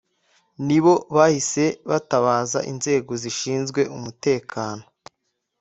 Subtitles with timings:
[0.65, 4.83] nibo bahise batabaza inzego zishinzwe umutekano